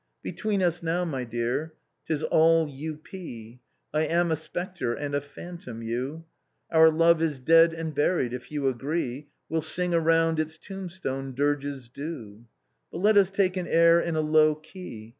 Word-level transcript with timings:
"Between 0.23 0.63
us 0.63 0.81
now, 0.81 1.05
my 1.05 1.23
dear, 1.25 1.75
'tis 2.05 2.23
all 2.23 2.67
U. 2.67 2.97
P., 2.97 3.59
I 3.93 4.07
am 4.07 4.31
a 4.31 4.35
spectre 4.35 4.95
and 4.95 5.13
a 5.13 5.21
phantom 5.21 5.83
you. 5.83 6.25
Our 6.71 6.89
love 6.89 7.21
is 7.21 7.39
dead 7.39 7.71
and 7.71 7.93
buried; 7.93 8.33
if 8.33 8.51
you 8.51 8.67
agree, 8.67 9.27
We'll 9.47 9.61
sing 9.61 9.93
around 9.93 10.39
its 10.39 10.57
tombstone 10.57 11.35
dirges 11.35 11.87
due." 11.87 12.47
But 12.91 12.97
let 13.03 13.15
us 13.15 13.29
take 13.29 13.55
an 13.57 13.67
air 13.67 13.99
in 13.99 14.15
a 14.15 14.21
low 14.21 14.55
key. 14.55 15.09